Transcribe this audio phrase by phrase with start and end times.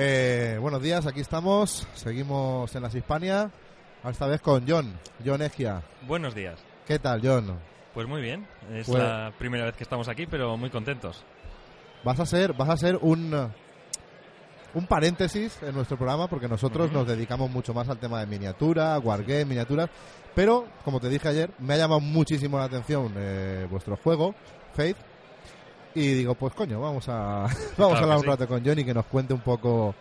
[0.00, 3.50] Eh, buenos días, aquí estamos, seguimos en las Hispania,
[4.08, 5.82] esta vez con John, John Egia.
[6.06, 6.56] Buenos días.
[6.86, 7.58] ¿Qué tal, John?
[7.94, 11.24] Pues muy bien, es Pues- la primera vez que estamos aquí, pero muy contentos.
[12.04, 13.50] Vas a ser, vas a ser un
[14.74, 18.96] un paréntesis en nuestro programa porque nosotros nos dedicamos mucho más al tema de miniatura,
[19.00, 19.90] wargame, miniaturas,
[20.32, 24.36] pero como te dije ayer, me ha llamado muchísimo la atención eh, vuestro juego,
[24.74, 24.96] Faith,
[25.94, 28.28] y digo, pues coño, vamos a vamos a que hablar un sí.
[28.28, 29.94] rato con Johnny que nos cuente un poco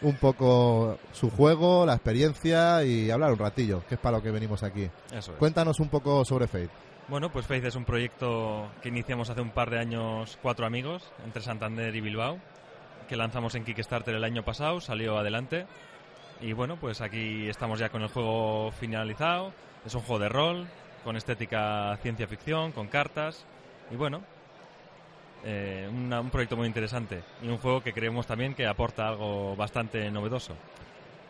[0.00, 4.30] un poco su juego, la experiencia y hablar un ratillo, que es para lo que
[4.30, 4.88] venimos aquí.
[5.12, 5.38] Eso es.
[5.38, 6.70] Cuéntanos un poco sobre Faith.
[7.08, 11.10] Bueno, pues Faith es un proyecto que iniciamos hace un par de años cuatro amigos,
[11.24, 12.38] entre Santander y Bilbao,
[13.08, 15.66] que lanzamos en Kickstarter el año pasado, salió adelante.
[16.40, 19.52] Y bueno, pues aquí estamos ya con el juego finalizado.
[19.84, 20.68] Es un juego de rol,
[21.02, 23.44] con estética ciencia ficción, con cartas.
[23.90, 24.22] Y bueno,
[25.50, 27.22] eh, una- un proyecto muy interesante.
[27.42, 30.52] Y un juego que creemos también que aporta algo bastante novedoso.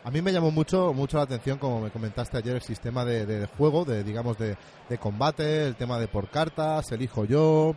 [0.04, 3.26] A mí me llamó mucho mucho la atención, como me comentaste ayer, el sistema de,
[3.26, 4.56] de juego, de digamos de,
[4.88, 7.74] de combate, el tema de por cartas, elijo yo,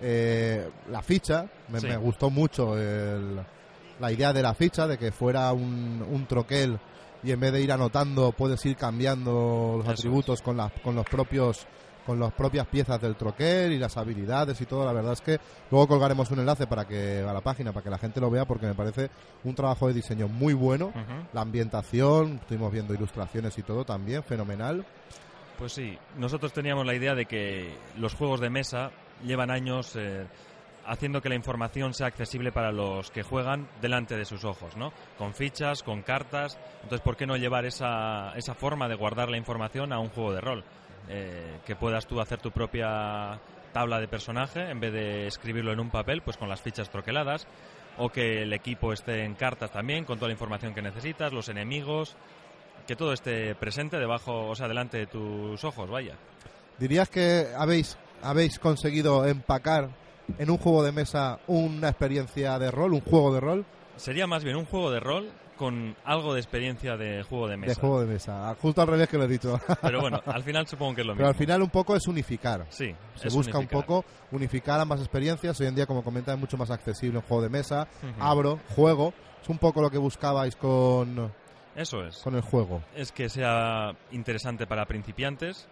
[0.00, 1.46] eh, la ficha.
[1.68, 1.86] Me, Sí.
[1.86, 3.40] me gustó mucho el-
[4.00, 6.78] la idea de la ficha, de que fuera un, un troquel
[7.22, 10.94] y en vez de ir anotando puedes ir cambiando los Eso atributos con, las con
[10.94, 11.66] los propios
[12.06, 14.86] con las propias piezas del troquel y las habilidades y todo.
[14.86, 15.38] La verdad es que
[15.70, 18.44] luego colgaremos un enlace para que a la página para que la gente lo vea
[18.44, 19.10] porque me parece
[19.44, 20.92] un trabajo de diseño muy bueno.
[21.32, 24.86] La ambientación, estuvimos viendo ilustraciones y todo también, fenomenal.
[25.58, 28.90] Pues sí, nosotros teníamos la idea de que los juegos de mesa
[29.24, 30.26] llevan años eh,
[30.86, 34.92] haciendo que la información sea accesible para los que juegan delante de sus ojos, ¿no?
[35.18, 36.58] Con fichas, con cartas.
[36.82, 40.32] Entonces, ¿por qué no llevar esa, esa forma de guardar la información a un juego
[40.32, 40.64] de rol?
[41.08, 43.38] Eh, que puedas tú hacer tu propia
[43.72, 47.46] tabla de personaje en vez de escribirlo en un papel, pues con las fichas troqueladas.
[47.98, 51.48] O que el equipo esté en cartas también, con toda la información que necesitas, los
[51.48, 52.14] enemigos,
[52.86, 56.14] que todo esté presente debajo, o sea, delante de tus ojos, vaya.
[56.78, 59.88] ¿Dirías que habéis, habéis conseguido empacar
[60.38, 63.64] en un juego de mesa una experiencia de rol, un juego de rol?
[63.96, 67.74] Sería más bien un juego de rol con algo de experiencia de juego de mesa.
[67.74, 68.54] De juego de mesa.
[68.60, 69.58] Justo al revés que lo he dicho.
[69.82, 71.28] Pero bueno, al final supongo que es lo Pero mismo.
[71.28, 72.66] al final un poco es unificar.
[72.68, 73.62] sí, Se busca unificar.
[73.62, 75.60] un poco unificar ambas experiencias.
[75.60, 77.88] Hoy en día, como comenta, es mucho más accesible un juego de mesa.
[78.18, 79.12] Abro, juego.
[79.42, 81.32] Es un poco lo que buscabais con,
[81.74, 82.18] Eso es.
[82.18, 82.82] con el juego.
[82.94, 85.68] Es que sea interesante para principiantes,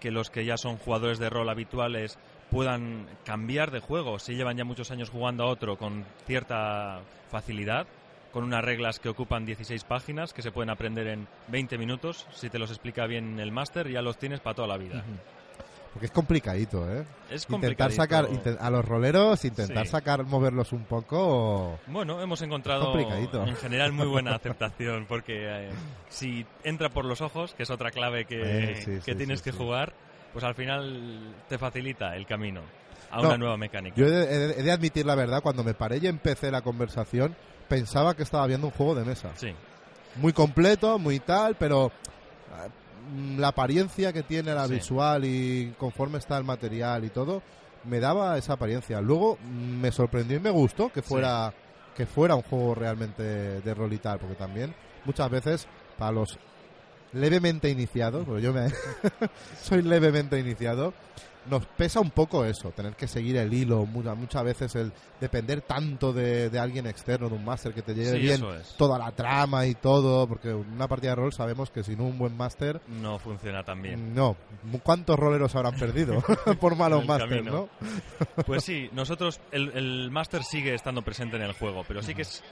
[0.00, 2.18] que los que ya son jugadores de rol habituales
[2.50, 4.18] puedan cambiar de juego.
[4.18, 7.00] Si llevan ya muchos años jugando a otro con cierta
[7.30, 7.86] facilidad,
[8.32, 12.26] con unas reglas que ocupan 16 páginas, que se pueden aprender en 20 minutos.
[12.32, 15.02] Si te los explica bien el máster, ya los tienes para toda la vida.
[15.92, 17.04] Porque es complicadito, ¿eh?
[17.30, 17.96] Es Intentar complicadito.
[18.02, 19.90] sacar inten- a los roleros, intentar Sí.
[19.92, 21.78] sacar, moverlos un poco.
[21.86, 25.70] Bueno, hemos encontrado en general muy buena aceptación porque eh,
[26.10, 28.40] si entra por los ojos, que es otra clave que,
[28.72, 29.94] Eh, sí, que sí, tienes que jugar,
[30.34, 32.60] pues al final te facilita el camino
[33.10, 33.96] a No, una nueva mecánica.
[33.96, 36.50] Yo he de, he de- he de admitir la verdad, cuando me paré y empecé
[36.50, 37.34] la conversación,
[37.68, 39.30] pensaba que estaba viendo un juego de mesa.
[39.36, 39.54] Sí,
[40.16, 41.92] Muy completo, muy tal, pero
[43.14, 44.74] mm, la apariencia que tiene la Sí.
[44.74, 47.42] visual y conforme está el material y todo,
[47.84, 49.00] me daba esa apariencia.
[49.00, 51.52] Luego mm, me sorprendió y me gustó que fuera
[51.96, 53.22] que fuera un juego realmente
[53.60, 54.72] de rol y tal, porque también
[55.04, 55.66] muchas veces
[55.98, 56.38] para los
[57.12, 58.68] levemente iniciados, porque yo me
[59.62, 60.92] soy levemente iniciado,
[61.48, 65.62] nos pesa un poco eso, tener que seguir el hilo, muchas, muchas veces el depender
[65.62, 68.74] tanto de, de alguien externo, de un máster que te lleve Sí, bien es.
[68.76, 72.36] toda la trama y todo, porque una partida de rol sabemos que sin un buen
[72.36, 74.14] máster, no funciona tan bien.
[74.14, 74.36] no.
[74.82, 76.22] ¿Cuántos roleros habrán perdido
[76.60, 77.68] por malos el máster, camino.
[78.36, 78.42] no?
[78.44, 82.22] Pues sí, nosotros, el, el máster sigue estando presente en el juego, pero sí que
[82.22, 82.42] es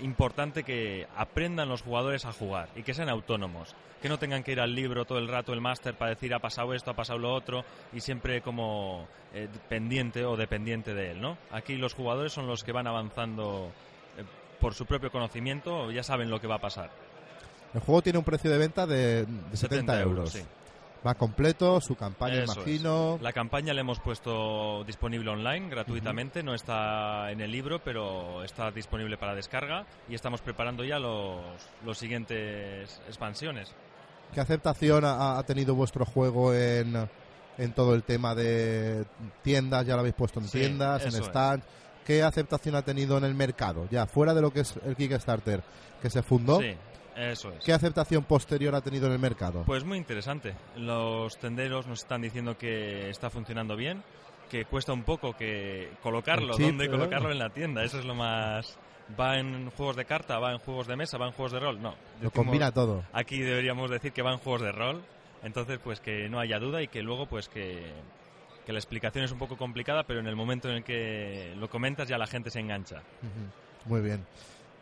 [0.00, 3.74] importante que aprendan los jugadores a jugar y que sean autónomos.
[4.02, 6.38] Que no tengan que ir al libro todo el rato el máster para decir ha
[6.38, 11.20] pasado esto, ha pasado lo otro y siempre como eh, pendiente o dependiente de él,
[11.20, 11.38] ¿no?
[11.50, 13.70] Aquí los jugadores son los que van avanzando
[14.18, 14.24] eh,
[14.60, 16.90] por su propio conocimiento, ya saben lo que va a pasar.
[17.74, 20.30] El juego tiene un precio de venta de, de 70, euros.
[20.30, 20.42] sí.
[21.04, 22.56] Va completo, su campaña, Eso es.
[22.58, 23.18] imagino.
[23.22, 28.70] La campaña la hemos puesto disponible online gratuitamente, no está en el libro, pero está
[28.70, 31.40] disponible para descarga y estamos preparando ya los,
[31.84, 33.72] los siguientes expansiones.
[34.34, 37.08] ¿Qué aceptación ha, ha tenido vuestro juego en,
[37.58, 39.04] en todo el tema de
[39.42, 39.86] tiendas?
[39.86, 41.26] Ya lo habéis puesto en Sí, tiendas, en eso es.
[41.26, 41.64] stands.
[42.04, 43.86] ¿Qué aceptación ha tenido en el mercado?
[43.90, 45.62] Ya fuera de lo que es el Kickstarter
[46.02, 46.60] que se fundó.
[46.60, 46.74] Sí,
[47.16, 47.64] eso es.
[47.64, 49.64] ¿Qué aceptación posterior ha tenido en el mercado?
[49.64, 50.54] Pues muy interesante.
[50.76, 54.02] Los tenderos nos están diciendo que está funcionando bien,
[54.50, 56.90] que cuesta un poco que colocarlo, chip, dónde ¿eh?
[56.90, 57.82] colocarlo en la tienda.
[57.84, 58.78] Eso es lo más.
[59.18, 61.80] Va en juegos de carta, va en juegos de mesa, va en juegos de rol.
[61.80, 61.90] No.
[61.90, 61.96] Lo
[62.28, 63.04] decimos- combina todo.
[63.12, 65.02] Aquí deberíamos decir que va en juegos de rol.
[65.42, 67.92] Entonces, pues que no haya duda y que luego, pues que,
[68.64, 71.68] que la explicación es un poco complicada, pero en el momento en el que lo
[71.70, 73.02] comentas ya la gente se engancha.
[73.84, 74.26] Muy bien.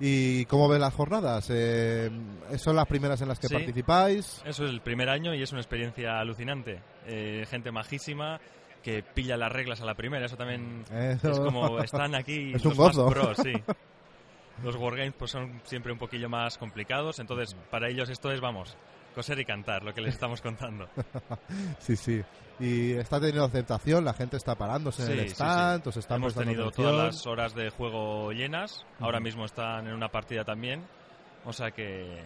[0.00, 1.49] ¿Y cómo ven las jornadas?
[1.50, 2.11] Eh,
[2.56, 3.55] ¿Son las primeras en las que Sí.
[3.55, 4.43] participáis?
[4.44, 6.81] Eso es el primer año y es una experiencia alucinante.
[7.06, 8.41] Eh, gente majísima
[8.82, 10.26] que pilla las reglas a la primera.
[10.26, 11.31] Eso también Eso.
[11.31, 13.05] es como están aquí Es los un gozo.
[13.06, 13.52] más pros, sí.
[14.62, 18.76] Los wargames pues son siempre un poquillo más complicados, entonces para ellos esto es, vamos,
[19.14, 20.88] coser y cantar, lo que les estamos contando.
[21.78, 22.22] Sí, sí.
[22.61, 25.32] Y está teniendo aceptación, la gente está parándose en Sí, el sí, sí.
[25.34, 26.87] stand, os está Hemos tenido atención.
[26.93, 30.84] todas las horas de juego llenas, ahora mismo están en una partida también,
[31.44, 32.22] o sea que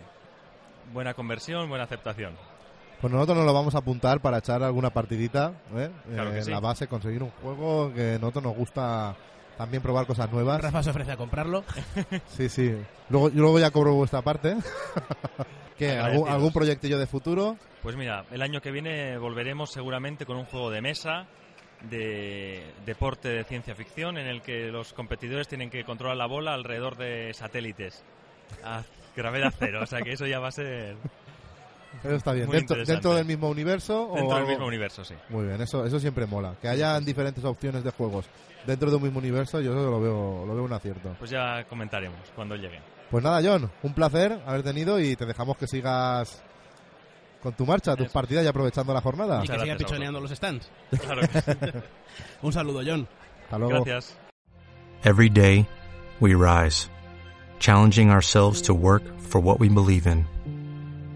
[0.93, 2.35] buena conversión, buena aceptación.
[3.01, 5.89] Pues nosotros nos lo vamos a apuntar para echar alguna partidita, ¿eh?
[6.13, 6.51] Claro Eh, que en sí.
[6.51, 9.17] la base, conseguir un juego que a nosotros nos gusta
[9.59, 10.63] también probar cosas nuevas.
[10.63, 11.65] Rafa se ofrece a comprarlo.
[12.29, 12.75] Sí, sí.
[13.11, 14.57] Luego, luego ya cobro vuestra parte.
[15.79, 15.93] ¿Qué?
[15.99, 16.29] ¿Algún.
[16.29, 17.57] ¿Algún proyectillo de futuro?
[17.83, 21.27] Pues mira, el año que viene volveremos seguramente con un juego de mesa
[21.91, 26.55] de deporte de ciencia ficción en el que los competidores tienen que controlar la bola
[26.55, 28.03] alrededor de satélites
[28.65, 28.83] a
[29.15, 30.97] gravedad cero, o sea que eso ya va a ser
[32.05, 32.49] Eso está bien.
[32.51, 34.05] ¿Dentro, dentro del mismo universo?
[34.11, 35.15] o dentro del algo- mismo universo, sí.
[35.31, 36.55] Muy bien, eso, eso siempre mola.
[36.61, 38.27] Que hayan diferentes opciones de juegos
[38.67, 41.15] dentro de un mismo universo, yo eso lo veo, lo veo un acierto.
[41.19, 42.81] Pues ya comentaremos cuando llegue.
[43.11, 46.43] Pues nada, John, un placer haber tenido y te dejamos que sigas
[47.43, 49.39] con tu marcha, tus partidas y aprovechando la jornada.
[49.39, 50.71] Y que siga gracias a pichoneando los stands.
[51.01, 51.51] Claro que sí.
[52.43, 53.09] Un saludo, John.
[53.45, 53.85] Hasta luego.
[53.85, 54.17] Gracias.
[55.05, 55.67] Every day,
[56.21, 56.91] we rise,
[57.61, 60.27] challenging ourselves to work for what we believe in.